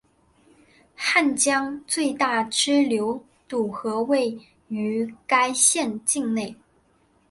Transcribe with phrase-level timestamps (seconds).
[0.95, 4.35] 汉江最大支流堵河位
[4.67, 6.55] 于该县境内。